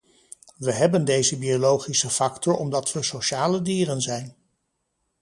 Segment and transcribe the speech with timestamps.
[0.57, 4.35] We hebben deze biologische factor omdat we sociale dieren zijn.